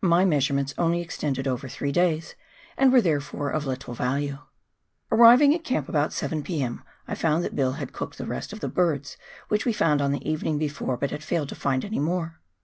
[0.00, 2.36] My measurements only extended over three days,
[2.76, 4.38] and were there fore of little value.
[5.10, 8.60] Arriving at camp about 7 p.m., I found that Bill had cooked the rest of
[8.60, 9.16] the birds
[9.48, 12.38] which we found the evening before, but had failed to find any more.